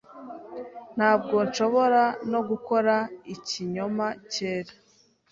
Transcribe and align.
Ntabwo 0.95 1.35
nshobora 1.47 2.03
no 2.31 2.39
gukora 2.49 2.95
ikinyoma 3.33 4.07
cyera... 4.33 4.73